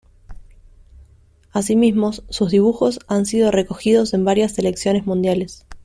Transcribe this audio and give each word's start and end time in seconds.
Asimismo, 1.51 2.11
sus 2.11 2.49
dibujos 2.49 3.01
han 3.07 3.27
sido 3.27 3.51
recogidos 3.51 4.15
en 4.15 4.25
varias 4.25 4.53
Selecciones 4.53 5.05
Mundiales. 5.05 5.67